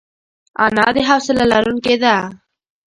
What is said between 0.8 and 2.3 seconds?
د حوصله لرونکې ده